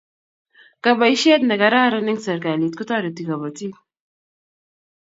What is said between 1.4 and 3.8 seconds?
ne kararan eng serekalit kotareti kabatik